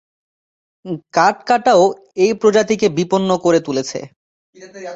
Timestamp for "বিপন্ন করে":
2.97-3.59